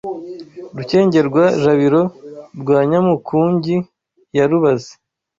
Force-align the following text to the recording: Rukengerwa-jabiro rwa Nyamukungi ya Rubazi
Rukengerwa-jabiro 0.77 2.01
rwa 2.61 2.79
Nyamukungi 2.89 3.75
ya 4.35 4.43
Rubazi 4.49 4.93